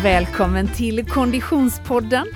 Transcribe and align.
Och 0.00 0.04
välkommen 0.04 0.68
till 0.68 1.06
Konditionspodden. 1.06 2.26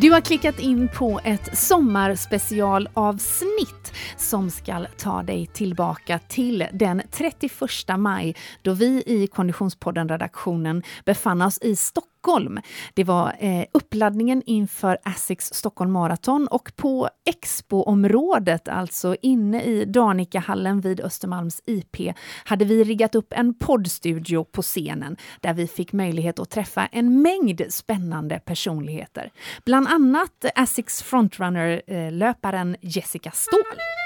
Du 0.00 0.10
har 0.10 0.20
klickat 0.20 0.58
in 0.58 0.88
på 0.88 1.20
ett 1.24 1.58
sommarspecialavsnitt 1.58 3.92
som 4.16 4.50
ska 4.50 4.86
ta 4.98 5.22
dig 5.22 5.46
tillbaka 5.46 6.18
till 6.18 6.66
den 6.72 7.02
31 7.10 7.52
maj 7.98 8.36
då 8.62 8.72
vi 8.72 9.02
i 9.06 9.26
Konditionspodden-redaktionen 9.26 10.82
befann 11.04 11.42
oss 11.42 11.58
i 11.62 11.76
Stockholm. 11.76 12.17
Det 12.94 13.04
var 13.04 13.36
eh, 13.38 13.64
uppladdningen 13.72 14.42
inför 14.46 14.98
Asics 15.02 15.54
Stockholm 15.54 15.92
Marathon 15.92 16.48
och 16.50 16.72
på 16.76 17.08
Expo-området, 17.24 18.68
alltså 18.68 19.16
inne 19.22 19.62
i 19.62 19.84
Danikahallen 19.84 20.80
vid 20.80 21.00
Östermalms 21.00 21.62
IP, 21.66 21.96
hade 22.44 22.64
vi 22.64 22.84
riggat 22.84 23.14
upp 23.14 23.32
en 23.36 23.54
poddstudio 23.54 24.44
på 24.44 24.62
scenen 24.62 25.16
där 25.40 25.54
vi 25.54 25.66
fick 25.66 25.92
möjlighet 25.92 26.38
att 26.38 26.50
träffa 26.50 26.86
en 26.86 27.22
mängd 27.22 27.62
spännande 27.70 28.38
personligheter. 28.38 29.32
Bland 29.64 29.88
annat 29.88 30.44
Asics 30.54 31.02
frontrunner-löparen 31.02 32.74
eh, 32.74 32.78
Jessica 32.80 33.30
Ståhl. 33.30 33.97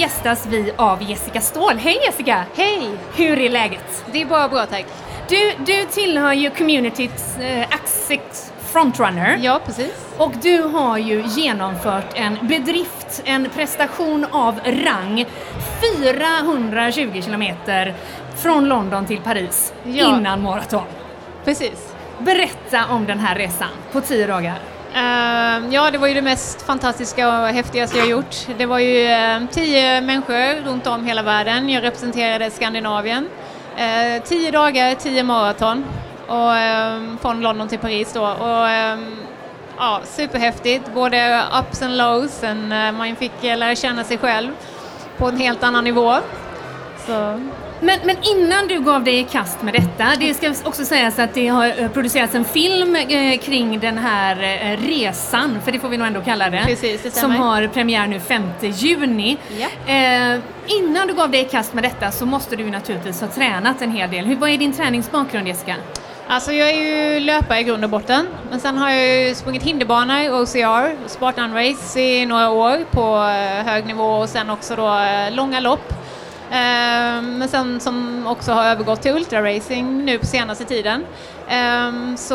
Gästas 0.00 0.46
vi 0.46 0.72
av 0.76 1.02
Jessica 1.02 1.40
Ståhl. 1.40 1.78
Hej 1.78 1.98
Jessica! 2.06 2.44
Hej! 2.56 2.90
Hur 3.16 3.38
är 3.40 3.48
läget? 3.50 4.04
Det 4.12 4.22
är 4.22 4.26
bara 4.26 4.48
bra 4.48 4.66
tack. 4.66 4.84
Du, 5.28 5.52
du 5.66 5.84
tillhör 5.84 6.32
ju 6.32 6.50
communityts 6.50 7.36
eh, 7.38 7.66
Asics 7.84 8.52
frontrunner. 8.72 9.38
Ja, 9.42 9.60
precis. 9.66 9.92
Och 10.16 10.32
du 10.42 10.62
har 10.62 10.98
ju 10.98 11.22
genomfört 11.26 12.04
en 12.14 12.38
bedrift, 12.42 13.22
en 13.24 13.48
prestation 13.50 14.26
av 14.30 14.60
rang, 14.64 15.24
420 15.96 17.22
kilometer 17.24 17.94
från 18.36 18.68
London 18.68 19.06
till 19.06 19.20
Paris 19.20 19.72
Ja. 19.84 20.16
innan 20.18 20.42
maraton. 20.42 20.84
Precis. 21.44 21.94
Berätta 22.18 22.84
om 22.90 23.06
den 23.06 23.18
här 23.18 23.34
resan 23.34 23.68
på 23.92 24.00
tio 24.00 24.26
dagar. 24.26 24.58
Uh, 24.94 25.74
ja, 25.74 25.90
det 25.90 25.98
var 25.98 26.08
ju 26.08 26.14
det 26.14 26.22
mest 26.22 26.62
fantastiska 26.62 27.28
och 27.28 27.46
häftigaste 27.46 27.98
jag 27.98 28.08
gjort. 28.08 28.46
Det 28.58 28.66
var 28.66 28.78
ju 28.78 29.08
uh, 29.08 29.48
tio 29.50 30.00
människor 30.00 30.64
runt 30.64 30.86
om 30.86 31.04
hela 31.04 31.22
världen. 31.22 31.68
Jag 31.68 31.82
representerade 31.82 32.50
Skandinavien. 32.50 33.24
Uh, 33.24 34.22
tio 34.24 34.50
dagar, 34.50 34.94
tio 34.94 35.22
maraton. 35.22 35.84
Och, 36.26 36.52
från 37.20 37.40
London 37.40 37.68
till 37.68 37.78
Paris 37.78 38.12
då. 38.12 38.22
Och, 38.22 38.68
ja, 39.80 40.00
superhäftigt, 40.04 40.94
både 40.94 41.42
ups 41.60 41.82
and 41.82 41.96
lows. 41.96 42.44
And, 42.44 42.72
eh, 42.72 42.92
man 42.92 43.16
fick 43.16 43.42
lära 43.42 43.74
känna 43.74 44.04
sig 44.04 44.18
själv 44.18 44.52
på 45.16 45.28
en 45.28 45.36
helt 45.36 45.62
annan 45.62 45.84
nivå. 45.84 46.16
Så. 47.06 47.40
Men, 47.82 47.98
men 48.04 48.16
innan 48.22 48.68
du 48.68 48.80
gav 48.80 49.04
dig 49.04 49.18
i 49.18 49.24
kast 49.24 49.62
med 49.62 49.74
detta, 49.74 50.12
det 50.18 50.34
ska 50.34 50.54
också 50.68 50.84
sägas 50.84 51.18
att 51.18 51.34
det 51.34 51.48
har 51.48 51.82
eh, 51.82 51.88
producerats 51.88 52.34
en 52.34 52.44
film 52.44 52.96
eh, 52.96 53.38
kring 53.38 53.80
den 53.80 53.98
här 53.98 54.42
eh, 54.42 54.86
resan, 54.86 55.58
för 55.64 55.72
det 55.72 55.78
får 55.78 55.88
vi 55.88 55.96
nog 55.96 56.06
ändå 56.06 56.20
kalla 56.20 56.50
det, 56.50 56.62
Precis, 56.66 57.02
det 57.02 57.10
som 57.10 57.30
har 57.30 57.66
premiär 57.66 58.06
nu 58.06 58.20
5 58.20 58.42
juni. 58.60 59.36
Ja. 59.58 59.94
Eh, 59.94 60.38
innan 60.66 61.06
du 61.06 61.14
gav 61.14 61.30
dig 61.30 61.40
i 61.40 61.44
kast 61.44 61.74
med 61.74 61.84
detta 61.84 62.10
så 62.10 62.26
måste 62.26 62.56
du 62.56 62.70
naturligtvis 62.70 63.20
ha 63.20 63.28
tränat 63.28 63.82
en 63.82 63.90
hel 63.90 64.10
del. 64.10 64.24
Hur, 64.24 64.36
vad 64.36 64.50
är 64.50 64.58
din 64.58 64.72
träningsbakgrund 64.72 65.48
Jessica? 65.48 65.76
Alltså 66.28 66.52
jag 66.52 66.70
är 66.70 67.14
ju 67.14 67.20
löpare 67.20 67.60
i 67.60 67.62
grund 67.62 67.84
och 67.84 67.90
botten, 67.90 68.26
men 68.50 68.60
sen 68.60 68.78
har 68.78 68.90
jag 68.90 69.28
ju 69.28 69.34
sprungit 69.34 69.62
hinderbana, 69.62 70.40
OCR, 70.40 71.08
Spartan 71.08 71.54
Race 71.54 72.00
i 72.00 72.26
några 72.26 72.50
år 72.50 72.78
på 72.90 73.16
hög 73.70 73.86
nivå 73.86 74.04
och 74.04 74.28
sen 74.28 74.50
också 74.50 74.76
då 74.76 75.06
långa 75.30 75.60
lopp. 75.60 75.99
Eh, 76.50 77.22
Men 77.22 77.48
sen 77.48 77.80
som 77.80 78.26
också 78.26 78.52
har 78.52 78.64
övergått 78.64 79.02
till 79.02 79.12
ultraracing 79.12 80.04
nu 80.04 80.18
på 80.18 80.26
senaste 80.26 80.64
tiden. 80.64 81.04
Eh, 81.48 82.16
Så 82.16 82.34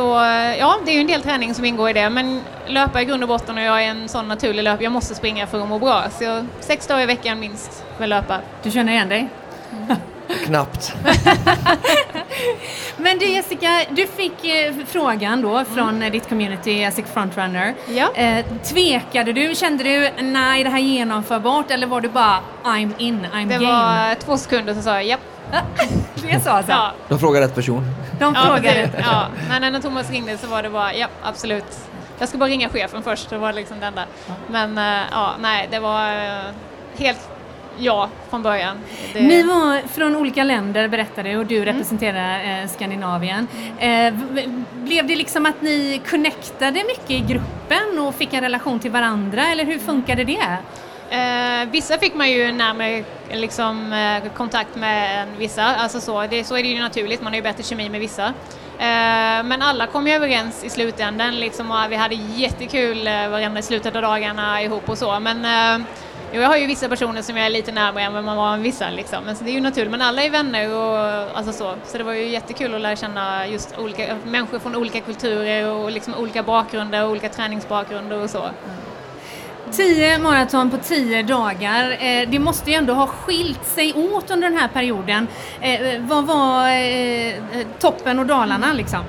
ja, 0.60 0.76
det 0.86 0.92
är 0.92 0.96
ju 0.96 1.02
en 1.02 1.08
del 1.08 1.22
träning 1.22 1.54
som 1.56 1.66
ingår 1.66 1.90
i 1.90 1.94
det, 1.94 2.10
men 2.10 2.42
löpa 2.68 3.02
i 3.02 3.06
grund 3.06 3.24
och 3.24 3.30
botten 3.30 3.58
och 3.58 3.64
jag 3.64 3.84
är 3.84 3.88
en 3.88 4.10
sån 4.10 4.28
naturlig 4.28 4.64
löpare, 4.64 4.84
jag 4.84 4.92
måste 4.92 5.16
springa 5.16 5.48
för 5.48 5.62
att 5.64 5.70
må 5.70 5.80
bra. 5.80 6.04
Så 6.18 6.24
jag, 6.24 6.46
sex 6.60 6.88
dagar 6.88 7.02
i 7.02 7.06
veckan 7.06 7.40
minst 7.40 7.84
med 7.98 8.10
löpa. 8.10 8.40
Du 8.64 8.72
känner 8.72 8.94
igen 8.94 9.10
dig? 9.10 9.30
Knappt. 10.46 10.94
Men 12.98 13.18
du 13.20 13.26
Jessica, 13.26 13.82
du 13.90 14.08
fick 14.08 14.46
eh, 14.46 14.74
frågan 14.88 15.42
då 15.42 15.66
från 15.66 16.02
eh, 16.02 16.12
ditt 16.12 16.30
community 16.30 16.84
Asic 16.86 17.06
Frontrunner. 17.14 17.74
Ja. 17.88 18.10
Eh, 18.16 18.46
tvekade 18.64 19.34
du? 19.34 19.56
Kände 19.56 19.84
du 19.84 20.10
nej 20.24 20.64
det 20.64 20.70
här 20.70 20.78
är 20.78 20.82
genomförbart 20.84 21.72
eller 21.72 21.88
var 21.88 22.02
du 22.02 22.10
bara 22.10 22.40
I'm 22.64 22.94
in, 22.98 23.28
I'm 23.34 23.48
Det 23.48 23.54
game? 23.54 23.68
var 23.72 24.10
eh, 24.12 24.18
två 24.18 24.38
sekunder 24.38 24.74
så 24.74 24.82
sa 24.82 24.90
jag 24.94 25.04
japp. 25.04 25.20
Det 26.32 26.40
sa 26.40 26.52
alltså? 26.52 26.72
Ja, 26.72 26.92
De 27.10 27.20
frågar 27.20 27.42
rätt 27.42 27.56
person. 27.56 27.84
De 28.20 28.34
Ja, 28.36 28.42
frågade. 28.46 28.90
precis. 28.92 29.06
ja. 29.12 29.28
Men 29.50 29.74
när 29.74 29.80
Thomas 29.82 30.10
ringde 30.12 30.38
så 30.38 30.48
var 30.48 30.64
det 30.64 30.70
bara, 30.70 30.94
ja 30.94 31.08
absolut. 31.24 31.66
Jag 32.20 32.30
ska 32.30 32.38
bara 32.38 32.50
ringa 32.50 32.70
chefen 32.70 33.04
först, 33.04 33.30
det 33.30 33.38
var 33.38 33.54
liksom 33.54 33.80
det 33.80 33.86
enda. 33.86 34.06
Men 34.48 34.78
ja, 35.12 35.32
nej, 35.40 35.68
det 35.72 35.80
var 35.80 36.10
helt 36.98 37.30
ja 37.78 38.10
från 38.30 38.44
början. 38.44 38.78
Det, 39.14 39.22
Ni 39.22 39.44
var 39.44 39.88
från 39.88 40.16
olika 40.16 40.44
länder 40.44 40.88
berättade 40.88 41.38
och 41.38 41.46
du 41.46 41.56
Mm. 41.56 41.66
representerar 41.66 42.62
eh, 42.62 42.68
Skandinavien. 42.68 43.48
Eh, 43.80 44.14
blev 44.74 45.08
det 45.08 45.16
liksom 45.16 45.46
att 45.46 45.62
ni 45.62 46.02
connectade 46.10 46.84
mycket 46.84 47.12
i 47.12 47.20
gruppen 47.20 48.00
och 48.00 48.16
fick 48.16 48.34
en 48.34 48.42
relation 48.42 48.80
till 48.80 48.92
varandra 48.92 49.48
eller 49.48 49.66
hur 49.66 49.80
funkade 49.80 50.24
det? 50.24 50.58
Eh, 51.10 51.70
vissa 51.72 51.98
fick 51.98 52.16
man 52.16 52.32
ju 52.32 52.52
närmare 52.52 53.04
liksom, 53.32 53.94
eh, 53.94 54.32
kontakt 54.34 54.76
med 54.76 55.22
än 55.22 55.28
vissa, 55.38 55.64
alltså 55.64 56.02
så, 56.02 56.22
det, 56.28 56.44
så 56.44 56.58
är 56.58 56.64
det 56.64 56.70
ju 56.70 56.80
naturligt, 56.80 57.22
man 57.22 57.32
har 57.32 57.38
ju 57.38 57.42
bättre 57.44 57.64
kemi 57.64 57.90
med 57.90 58.00
vissa. 58.00 58.26
Eh, 58.80 59.44
men 59.44 59.62
alla 59.62 59.88
kom 59.88 60.08
ju 60.08 60.14
överens 60.14 60.64
i 60.64 60.70
slutändan, 60.70 61.36
liksom, 61.40 61.72
och 61.72 61.78
vi 61.92 61.96
hade 61.96 62.16
jättekul 62.16 63.08
eh, 63.08 63.30
varenda 63.30 63.60
i 63.60 63.64
slutet 63.64 63.96
av 63.96 64.02
dagarna 64.02 64.62
ihop 64.62 64.90
och 64.90 64.98
så. 64.98 65.20
Men 65.20 65.46
eh, 65.82 65.86
jo, 66.36 66.42
jag 66.42 66.50
har 66.50 66.58
ju 66.58 66.68
vissa 66.68 66.90
personer 66.90 67.22
som 67.22 67.38
jag 67.38 67.46
är 67.46 67.50
lite 67.50 67.72
närmare 67.72 68.04
än 68.04 68.14
vad 68.14 68.24
man 68.24 68.38
var 68.38 68.52
med 68.52 68.64
vissa, 68.64 68.90
liksom. 68.90 69.24
men 69.24 69.36
så 69.36 69.44
det 69.44 69.50
är 69.50 69.54
ju 69.54 69.62
naturligt. 69.62 69.92
Men 69.92 70.02
alla 70.02 70.24
är 70.24 70.30
vänner 70.30 70.76
och 70.76 71.38
alltså 71.38 71.54
så. 71.54 71.76
Så 71.86 71.98
det 71.98 72.04
var 72.04 72.14
ju 72.14 72.28
jättekul 72.28 72.76
att 72.76 72.82
lära 72.82 72.96
känna 72.96 73.48
just 73.48 73.78
olika 73.78 74.18
människor 74.26 74.60
från 74.60 74.76
olika 74.76 75.02
kulturer 75.02 75.72
och 75.72 75.92
liksom 75.92 76.16
olika 76.16 76.44
bakgrunder 76.44 77.04
och 77.04 77.12
olika 77.12 77.30
träningsbakgrunder 77.30 78.24
och 78.24 78.30
så. 78.30 78.50
Tio 79.72 80.20
maraton 80.20 80.72
på 80.72 80.78
tio 80.78 81.24
dagar. 81.24 81.92
Eh, 81.92 82.30
det 82.30 82.40
måste 82.40 82.72
ju 82.72 82.76
ändå 82.76 82.94
ha 82.94 83.08
skilt 83.08 83.66
sig 83.66 83.94
åt 83.94 84.32
under 84.32 84.50
den 84.50 84.60
här 84.60 84.68
perioden. 84.68 85.28
Eh, 85.62 86.02
vad 86.02 86.26
var 86.26 86.70
eh, 86.70 87.34
toppen 87.80 88.20
och 88.20 88.26
dalarna 88.26 88.74
liksom? 88.74 89.02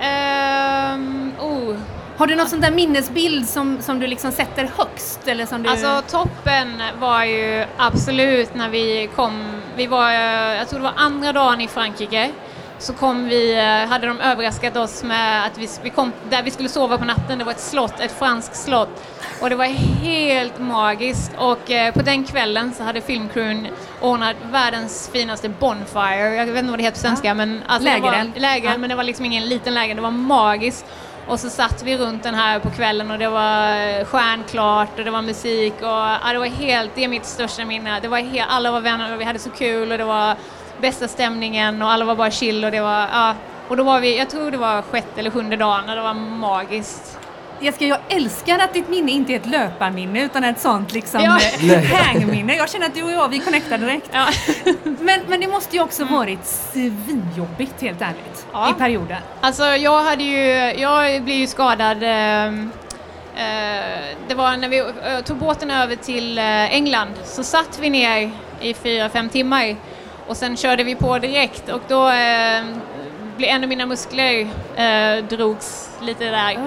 Ehm, 0.00 1.32
oh. 1.40 1.76
Har 2.18 2.26
du 2.26 2.36
någon 2.36 2.48
sån 2.48 2.60
där 2.60 2.70
minnesbild 2.70 3.48
som, 3.48 3.82
som 3.82 3.98
du 3.98 4.06
liksom 4.06 4.32
sätter 4.32 4.70
högst? 4.76 5.28
Eller 5.28 5.46
som 5.46 5.62
du... 5.62 5.68
Alltså 5.68 6.02
toppen 6.10 6.82
var 7.00 7.24
ju 7.24 7.64
absolut 7.76 8.54
när 8.54 8.68
vi 8.68 9.10
kom, 9.16 9.42
vi 9.76 9.86
var, 9.86 10.10
jag 10.10 10.68
tror 10.68 10.78
det 10.78 10.84
var 10.84 10.92
andra 10.96 11.32
dagen 11.32 11.60
i 11.60 11.68
Frankrike, 11.68 12.30
så 12.78 12.92
kom 12.92 13.28
vi, 13.28 13.60
hade 13.88 14.06
de 14.06 14.20
överraskat 14.20 14.76
oss 14.76 15.02
med 15.02 15.46
att 15.46 15.58
vi, 15.58 15.68
vi 15.82 15.90
kom 15.90 16.12
där 16.30 16.42
vi 16.42 16.50
skulle 16.50 16.68
sova 16.68 16.98
på 16.98 17.04
natten, 17.04 17.38
det 17.38 17.44
var 17.44 17.52
ett 17.52 17.60
slott, 17.60 18.00
ett 18.00 18.18
franskt 18.18 18.56
slott. 18.56 19.02
Och 19.40 19.50
det 19.50 19.56
var 19.56 19.64
helt 20.02 20.58
magiskt 20.58 21.32
och 21.36 21.70
eh, 21.70 21.92
på 21.94 22.02
den 22.02 22.24
kvällen 22.24 22.74
så 22.74 22.82
hade 22.82 23.00
filmcrewen 23.00 23.66
ordnat 24.00 24.36
världens 24.50 25.10
finaste 25.12 25.48
bonfire, 25.48 26.34
jag 26.34 26.46
vet 26.46 26.58
inte 26.58 26.70
vad 26.70 26.78
det 26.78 26.82
heter 26.82 26.96
på 26.96 27.00
svenska 27.00 27.34
men 27.34 27.62
alltså 27.66 27.84
Lägereld. 27.88 28.32
var, 28.32 28.40
lägereld 28.40 28.74
Ja. 28.74 28.78
men 28.78 28.90
det 28.90 28.96
var 28.96 29.04
liksom 29.04 29.24
ingen 29.24 29.48
liten 29.48 29.74
läger, 29.74 29.94
det 29.94 30.00
var 30.00 30.10
magiskt. 30.10 30.84
Och 31.28 31.40
så 31.40 31.50
satt 31.50 31.82
vi 31.82 31.96
runt 31.96 32.22
den 32.22 32.34
här 32.34 32.58
på 32.58 32.70
kvällen 32.70 33.10
och 33.10 33.18
det 33.18 33.28
var 33.28 33.70
eh, 33.70 34.04
stjärnklart 34.04 34.98
och 34.98 35.04
det 35.04 35.10
var 35.10 35.22
musik 35.22 35.74
och 35.80 35.88
ja, 35.88 36.32
det 36.32 36.38
var 36.38 36.46
helt, 36.46 36.90
det 36.94 37.04
är 37.04 37.08
mitt 37.08 37.24
största 37.24 37.64
minne. 37.64 38.00
Det 38.00 38.08
var 38.08 38.18
helt, 38.18 38.50
alla 38.50 38.70
var 38.70 38.80
vänner 38.80 39.14
och 39.14 39.20
vi 39.20 39.24
hade 39.24 39.38
så 39.38 39.50
kul 39.50 39.92
och 39.92 39.98
det 39.98 40.04
var 40.04 40.36
bästa 40.80 41.08
stämningen 41.08 41.82
och 41.82 41.90
alla 41.90 42.04
var 42.04 42.16
bara 42.16 42.30
chill 42.30 42.64
och 42.64 42.70
det 42.70 42.80
var, 42.80 43.08
ja. 43.12 43.34
Och 43.68 43.76
då 43.76 43.82
var 43.82 44.00
vi, 44.00 44.18
jag 44.18 44.30
tror 44.30 44.50
det 44.50 44.56
var 44.56 44.82
sjätte 44.82 45.20
eller 45.20 45.30
sjunde 45.30 45.56
dagen 45.56 45.88
och 45.88 45.96
det 45.96 46.02
var 46.02 46.14
magiskt. 46.14 47.18
Jessica, 47.60 47.84
jag 47.84 47.98
älskar 48.08 48.58
att 48.58 48.74
ditt 48.74 48.88
minne 48.88 49.12
inte 49.12 49.32
är 49.32 49.36
ett 49.36 49.46
löparminne 49.46 50.24
utan 50.24 50.44
ett 50.44 50.60
sånt 50.60 50.92
liksom 50.92 51.20
Ja. 51.20 51.38
eh, 51.74 51.78
hängminne. 51.80 52.56
Jag 52.56 52.70
känner 52.70 52.86
att 52.86 52.94
du 52.94 53.02
och 53.02 53.10
jag, 53.12 53.28
vi 53.28 53.38
connectar 53.38 53.78
direkt. 53.78 54.10
Ja. 54.12 54.26
Men, 55.00 55.20
men 55.28 55.40
det 55.40 55.48
måste 55.48 55.76
ju 55.76 55.82
också 55.82 56.04
varit 56.04 56.46
svinjobbigt 56.46 57.82
helt 57.82 58.02
ärligt 58.02 58.46
Ja. 58.52 58.70
i 58.70 58.72
perioden. 58.72 59.16
Alltså 59.40 59.64
jag 59.64 60.02
hade 60.04 60.22
ju, 60.24 60.40
jag 60.80 61.22
blev 61.22 61.36
ju 61.36 61.46
skadad 61.46 61.98
ehm, 62.02 62.70
eh, 63.36 64.16
det 64.28 64.34
var 64.34 64.56
när 64.56 64.68
vi 64.68 64.78
eh, 64.78 65.20
tog 65.24 65.36
båten 65.36 65.70
över 65.70 65.96
till 65.96 66.38
eh, 66.38 66.74
England 66.74 67.12
så 67.24 67.44
satt 67.44 67.78
vi 67.80 67.90
ner 67.90 68.30
i 68.60 68.74
fyra, 68.74 69.08
fem 69.08 69.28
timmar 69.28 69.76
och 70.26 70.36
sen 70.36 70.56
körde 70.56 70.84
vi 70.84 70.94
på 70.94 71.18
direkt 71.18 71.68
och 71.68 71.80
då 71.88 72.08
eh, 72.08 72.62
blev 72.97 72.97
en 73.46 73.62
av 73.62 73.68
mina 73.68 73.86
muskler 73.86 74.48
eh, 74.76 75.24
drogs 75.24 75.90
lite 76.00 76.24
där. 76.24 76.58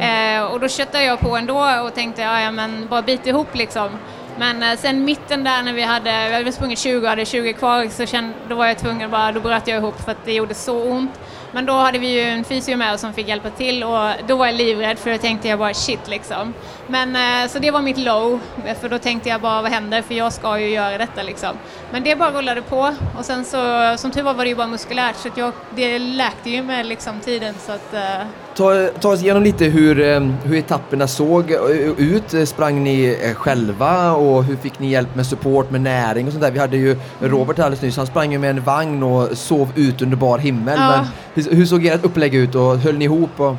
Eh, 0.00 0.42
och 0.42 0.60
då 0.60 0.68
köttade 0.68 1.04
jag 1.04 1.20
på 1.20 1.36
ändå 1.36 1.82
och 1.84 1.94
tänkte 1.94 2.22
ja, 2.22 2.50
men 2.50 2.86
bara 2.88 3.02
bit 3.02 3.26
ihop 3.26 3.54
liksom. 3.54 3.90
Men 4.38 4.62
eh, 4.62 4.78
sen 4.78 5.04
mitten 5.04 5.44
där 5.44 5.62
när 5.62 5.72
vi 5.72 5.82
hade, 5.82 6.28
vi 6.28 6.34
hade 6.34 6.52
sprungit 6.52 6.78
20 6.78 7.00
och 7.00 7.08
hade 7.08 7.24
20 7.24 7.52
kvar 7.52 7.88
så 7.88 8.06
kände, 8.06 8.34
då 8.48 8.54
var 8.54 8.66
jag 8.66 8.78
tvungen 8.78 9.10
bara, 9.10 9.32
då 9.32 9.40
bröt 9.40 9.68
jag 9.68 9.78
ihop 9.78 10.00
för 10.00 10.12
att 10.12 10.24
det 10.24 10.32
gjorde 10.32 10.54
så 10.54 10.84
ont. 10.84 11.20
Men 11.52 11.66
då 11.66 11.72
hade 11.72 11.98
vi 11.98 12.08
ju 12.08 12.20
en 12.20 12.44
fysio 12.44 12.76
med 12.76 12.94
oss 12.94 13.00
som 13.00 13.12
fick 13.12 13.28
hjälpa 13.28 13.50
till 13.50 13.84
och 13.84 14.10
då 14.26 14.36
var 14.36 14.46
jag 14.46 14.54
livrädd 14.54 14.98
för 14.98 15.10
då 15.10 15.18
tänkte 15.18 15.48
jag 15.48 15.58
bara 15.58 15.74
shit 15.74 16.08
liksom. 16.08 16.54
Men 16.86 17.16
eh, 17.16 17.48
så 17.48 17.58
det 17.58 17.70
var 17.70 17.82
mitt 17.82 17.98
low, 17.98 18.40
för 18.80 18.88
då 18.88 18.98
tänkte 18.98 19.28
jag 19.28 19.40
bara 19.40 19.62
vad 19.62 19.70
händer 19.70 20.02
för 20.02 20.14
jag 20.14 20.32
ska 20.32 20.58
ju 20.58 20.68
göra 20.68 20.98
detta 20.98 21.22
liksom. 21.22 21.56
Men 21.90 22.02
det 22.02 22.16
bara 22.16 22.30
rullade 22.30 22.62
på 22.62 22.94
och 23.18 23.24
sen 23.24 23.44
så 23.44 23.94
som 23.98 24.10
tur 24.10 24.22
var 24.22 24.34
var 24.34 24.44
det 24.44 24.48
ju 24.48 24.56
bara 24.56 24.66
muskulärt 24.66 25.16
så 25.16 25.28
att 25.28 25.36
jag, 25.36 25.52
det 25.76 25.98
läkte 25.98 26.50
ju 26.50 26.62
med 26.62 26.86
liksom 26.86 27.20
tiden 27.20 27.54
så 27.58 27.72
att 27.72 27.94
eh, 27.94 28.26
Ta, 28.54 28.88
ta 29.00 29.08
oss 29.08 29.22
igenom 29.22 29.42
lite 29.42 29.64
hur, 29.64 30.00
eh, 30.00 30.20
hur 30.44 30.56
etapperna 30.56 31.08
såg 31.08 31.50
ut. 31.98 32.48
Sprang 32.48 32.84
ni 32.84 33.18
eh, 33.22 33.34
själva 33.34 34.12
och 34.12 34.44
hur 34.44 34.56
fick 34.56 34.78
ni 34.78 34.90
hjälp 34.90 35.14
med 35.14 35.26
support, 35.26 35.70
med 35.70 35.80
näring 35.80 36.26
och 36.26 36.32
sånt 36.32 36.42
där? 36.44 36.50
Vi 36.50 36.58
hade 36.58 36.76
ju 36.76 36.96
Robert 37.20 37.58
alldeles 37.58 37.82
nyss, 37.82 37.96
han 37.96 38.06
sprang 38.06 38.32
ju 38.32 38.38
med 38.38 38.50
en 38.50 38.62
vagn 38.62 39.02
och 39.02 39.38
sov 39.38 39.72
ut 39.76 40.02
under 40.02 40.16
bar 40.16 40.38
himmel. 40.38 40.78
Ja. 40.78 40.90
Men 40.90 41.06
hur, 41.34 41.56
hur 41.56 41.66
såg 41.66 41.86
ert 41.86 42.04
upplägg 42.04 42.34
ut 42.34 42.54
och 42.54 42.78
höll 42.78 42.98
ni 42.98 43.04
ihop? 43.04 43.40
Och... 43.40 43.56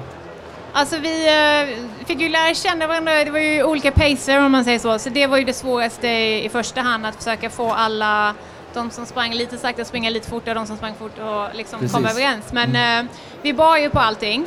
Alltså 0.73 0.97
vi 0.97 1.27
eh, 1.27 2.05
fick 2.05 2.21
ju 2.21 2.29
lära 2.29 2.53
känna 2.53 2.87
varandra, 2.87 3.23
det 3.23 3.31
var 3.31 3.39
ju 3.39 3.63
olika 3.63 3.91
pacer 3.91 4.45
om 4.45 4.51
man 4.51 4.63
säger 4.63 4.79
så, 4.79 4.99
så 4.99 5.09
det 5.09 5.27
var 5.27 5.37
ju 5.37 5.43
det 5.43 5.53
svåraste 5.53 6.07
i, 6.07 6.49
första 6.51 6.81
hand 6.81 7.05
att 7.05 7.15
försöka 7.15 7.49
få 7.49 7.71
alla 7.71 8.35
de 8.73 8.91
som 8.91 9.05
sprang 9.05 9.33
lite 9.33 9.57
sakta 9.57 9.85
springa 9.85 10.09
lite 10.09 10.29
fortare, 10.29 10.53
de 10.53 10.67
som 10.67 10.77
sprang 10.77 10.93
fort 10.99 11.19
och 11.19 11.55
liksom 11.55 11.79
Precis. 11.79 11.95
komma 11.95 12.09
överens. 12.09 12.53
Men 12.53 12.75
eh, 12.75 13.11
vi 13.41 13.53
bar 13.53 13.77
ju 13.77 13.89
på 13.89 13.99
allting. 13.99 14.45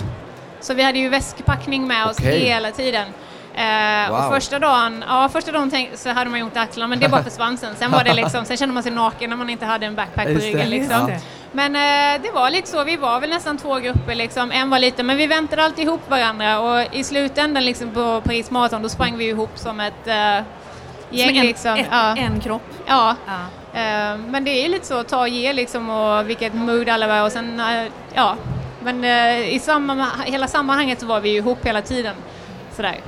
Så 0.60 0.74
vi 0.74 0.82
hade 0.82 0.98
ju 0.98 1.08
väskpackning 1.08 1.86
med 1.86 2.06
oss 2.06 2.16
Okej. 2.18 2.38
hela 2.38 2.70
tiden. 2.70 3.06
Eh, 3.54 4.10
Wow. 4.10 4.18
Och 4.18 4.34
första 4.34 4.58
dagen, 4.58 5.04
ja 5.08 5.28
första 5.28 5.52
dagen 5.52 5.70
tänk, 5.70 5.90
så 5.94 6.10
hade 6.10 6.30
man 6.30 6.38
ju 6.38 6.44
ont 6.44 6.56
i 6.56 6.58
axlarna 6.58 6.88
men 6.88 7.00
det 7.00 7.08
bara 7.08 7.22
försvann 7.22 7.56
sen. 7.58 7.74
Sen 7.76 7.90
var 7.90 8.04
det 8.04 8.14
liksom, 8.14 8.44
sen 8.44 8.56
kände 8.56 8.74
man 8.74 8.82
sig 8.82 8.92
naken 8.92 9.30
när 9.30 9.36
man 9.36 9.50
inte 9.50 9.66
hade 9.66 9.86
en 9.86 9.94
backpack 9.94 10.26
på 10.26 10.32
ryggen 10.32 10.70
liksom. 10.70 11.10
Ja. 11.10 11.18
Men 11.52 11.76
eh, 11.76 12.22
det 12.22 12.30
var 12.30 12.50
lite 12.50 12.68
så, 12.68 12.84
vi 12.84 12.96
var 12.96 13.20
väl 13.20 13.30
nästan 13.30 13.58
två 13.58 13.74
grupper 13.78 14.14
liksom, 14.14 14.52
en 14.52 14.70
var 14.70 14.78
liten, 14.78 15.06
men 15.06 15.16
vi 15.16 15.26
väntade 15.26 15.64
alltid 15.64 15.84
ihop 15.84 16.10
varandra 16.10 16.60
och 16.60 16.94
i 16.94 17.04
slutändan 17.04 17.64
liksom 17.64 17.90
på 17.90 18.20
Paris 18.20 18.50
Marathon 18.50 18.82
då 18.82 18.88
sprang 18.88 19.16
vi 19.16 19.28
ihop 19.28 19.50
som 19.54 19.80
ett 19.80 20.06
eh, 20.06 20.14
gäng 21.10 21.28
Som 21.28 21.36
en, 21.38 21.46
liksom. 21.46 21.74
ett, 21.74 21.86
ja. 21.90 22.16
en 22.16 22.40
kropp. 22.40 22.62
ja. 22.86 23.16
Ja. 23.26 23.40
Eh, 23.80 24.16
men 24.18 24.44
det 24.44 24.50
är 24.50 24.62
ju 24.62 24.68
lite 24.68 24.86
så, 24.86 25.02
ta 25.02 25.20
och 25.20 25.28
ge 25.28 25.52
liksom 25.52 25.90
och 25.90 26.28
vilket 26.30 26.54
mood 26.54 26.88
alla 26.88 27.06
var 27.06 27.22
och 27.24 27.32
sen, 27.32 27.60
eh, 27.60 27.84
ja. 28.14 28.36
Men 28.84 29.04
eh, 29.04 29.54
i 29.54 29.58
samma, 29.58 30.06
hela 30.24 30.48
sammanhanget 30.48 31.00
så 31.00 31.06
var 31.06 31.20
vi 31.20 31.28
ju 31.28 31.36
ihop 31.36 31.66
hela 31.66 31.82
tiden. 31.82 32.14
Sådär. 32.76 33.00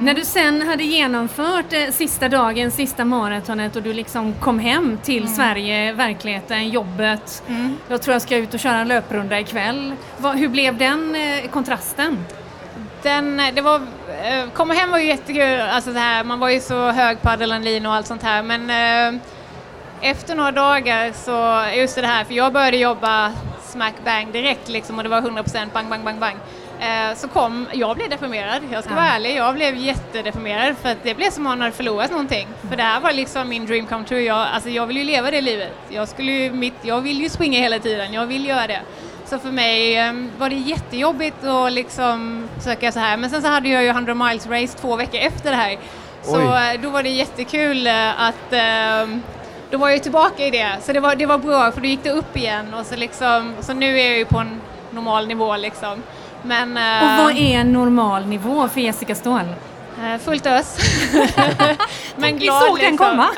När 0.00 0.14
du 0.14 0.24
sen 0.24 0.62
hade 0.62 0.84
genomfört 0.84 1.72
eh, 1.72 1.90
sista 1.90 2.28
dagen, 2.28 2.70
sista 2.70 3.04
maratonet 3.04 3.76
och 3.76 3.82
du 3.82 3.92
liksom 3.92 4.34
kom 4.40 4.58
hem 4.58 4.98
till 5.02 5.28
Sverige, 5.28 5.92
verkligheten, 5.92 6.68
jobbet. 6.68 7.42
Jag 7.88 8.02
tror 8.02 8.12
jag 8.12 8.22
ska 8.22 8.36
ut 8.36 8.54
och 8.54 8.60
köra 8.60 8.76
en 8.76 8.88
löprunda 8.88 9.40
ikväll. 9.40 9.92
Vad, 10.18 10.36
hur 10.36 10.48
blev 10.48 10.78
den 10.78 11.14
eh, 11.14 11.50
kontrasten? 11.50 12.24
Den, 13.02 13.42
det 13.54 13.60
var, 13.60 13.74
eh, 14.22 14.50
komma 14.52 14.74
hem 14.74 14.90
var 14.90 14.98
ju 14.98 15.06
jättekul, 15.06 15.60
alltså 15.60 15.92
så 15.92 15.98
här, 15.98 16.24
man 16.24 16.38
var 16.38 16.48
ju 16.48 16.60
så 16.60 16.90
hög 16.90 17.22
på 17.22 17.30
adrenalin 17.30 17.86
och 17.86 17.94
allt 17.94 18.06
sånt 18.06 18.22
här 18.22 18.42
men 18.42 18.70
eh, 18.70 19.20
efter 20.00 20.34
några 20.34 20.52
dagar 20.52 21.12
så, 21.12 21.64
just 21.76 21.94
det 21.96 22.06
här, 22.06 22.24
för 22.24 22.34
jag 22.34 22.52
började 22.52 22.76
jobba 22.76 23.32
smack 23.68 23.94
bang 24.04 24.32
direkt 24.32 24.68
liksom 24.68 24.96
och 24.98 25.02
det 25.02 25.08
var 25.10 25.20
100% 25.20 25.72
bang 25.72 25.88
bang 25.88 26.04
bang 26.04 26.18
bang. 26.20 26.36
Eh, 26.80 27.16
så 27.16 27.28
kom, 27.28 27.66
jag 27.72 27.96
blev 27.96 28.10
deprimerad, 28.10 28.62
jag 28.72 28.84
ska 28.84 28.92
Ja. 28.92 28.96
vara 28.96 29.06
ärlig, 29.08 29.36
jag 29.36 29.54
blev 29.54 29.76
jättedeprimerad 29.76 30.76
för 30.82 30.88
att 30.88 30.98
det 31.02 31.14
blev 31.14 31.30
som 31.30 31.46
om 31.46 31.50
man 31.50 31.60
hade 31.60 31.72
förlorat 31.72 32.10
någonting. 32.10 32.48
För 32.68 32.76
det 32.76 32.82
här 32.82 33.00
var 33.00 33.12
liksom 33.12 33.48
min 33.48 33.66
dream 33.66 33.86
come 33.86 34.04
true, 34.04 34.22
jag, 34.22 34.46
alltså 34.54 34.70
jag 34.70 34.86
vill 34.86 34.96
ju 34.96 35.04
leva 35.04 35.30
det 35.30 35.40
livet. 35.40 35.72
Jag, 35.88 36.08
skulle 36.08 36.32
ju, 36.32 36.52
mitt, 36.52 36.74
jag 36.82 37.00
vill 37.00 37.20
ju 37.22 37.28
springa 37.28 37.58
hela 37.60 37.78
tiden, 37.78 38.12
jag 38.12 38.26
vill 38.26 38.46
göra 38.46 38.66
det. 38.66 38.80
Så 39.26 39.38
för 39.38 39.48
mig 39.50 39.96
eh, 39.96 40.12
var 40.38 40.48
det 40.50 40.56
jättejobbigt 40.56 41.44
att 41.44 41.72
liksom 41.72 42.48
försöka 42.58 42.92
så 42.92 42.98
här. 42.98 43.16
Men 43.16 43.30
sen 43.30 43.42
så 43.42 43.48
hade 43.48 43.68
jag 43.68 43.82
ju 43.82 43.88
100 43.88 44.14
miles 44.14 44.46
race 44.46 44.78
två 44.78 44.96
veckor 44.96 45.20
efter 45.20 45.50
det 45.50 45.56
här. 45.56 45.78
Så 46.22 46.36
Oj. 46.38 46.44
eh, 46.74 46.80
då 46.82 46.90
var 46.90 47.02
det 47.02 47.08
jättekul 47.08 47.86
eh, 47.86 48.20
att 48.22 48.52
eh, 48.52 49.18
då 49.70 49.78
var 49.78 49.88
jag 49.88 49.96
ju 49.96 50.02
tillbaka 50.02 50.46
i 50.46 50.50
det. 50.50 50.76
Så 50.82 50.92
det 50.92 51.00
var, 51.00 51.14
det 51.14 51.26
var 51.26 51.38
bra 51.38 51.72
för 51.72 51.80
då 51.80 51.86
gick 51.86 52.02
det 52.02 52.10
upp 52.10 52.36
igen 52.36 52.74
och 52.74 52.86
så 52.86 52.96
liksom, 52.96 53.54
så 53.60 53.72
nu 53.72 54.00
är 54.00 54.06
jag 54.08 54.18
ju 54.18 54.24
på 54.24 54.38
en 54.38 54.60
normal 54.90 55.26
nivå 55.26 55.56
liksom. 55.56 56.02
Men 56.42 56.76
eh, 56.76 57.02
Och 57.18 57.24
vad 57.24 57.36
är 57.36 57.58
en 57.60 57.72
normal 57.72 58.26
nivå 58.26 58.68
för 58.68 58.80
Jessica 58.80 59.14
Ståhl? 59.14 59.44
eh, 60.04 60.18
fullt 60.18 60.46
ös. 60.46 60.76
men 62.16 62.38
Vi 62.38 62.44
glad 62.44 62.62
såg 62.62 62.78
den 62.78 62.90
liksom. 62.90 63.06
komma. 63.06 63.28